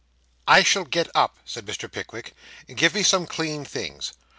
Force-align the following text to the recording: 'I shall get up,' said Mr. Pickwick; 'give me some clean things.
'I 0.47 0.63
shall 0.63 0.83
get 0.85 1.11
up,' 1.13 1.37
said 1.45 1.67
Mr. 1.67 1.85
Pickwick; 1.87 2.33
'give 2.73 2.95
me 2.95 3.03
some 3.03 3.27
clean 3.27 3.63
things. 3.63 4.13